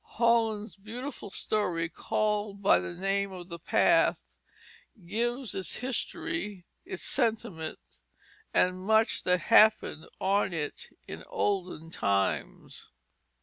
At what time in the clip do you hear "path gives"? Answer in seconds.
3.59-5.53